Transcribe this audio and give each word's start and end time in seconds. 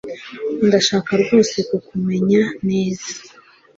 Ndashaka 0.67 1.11
rwose 1.21 1.57
kukumenya 1.69 2.43
neza 2.67 3.11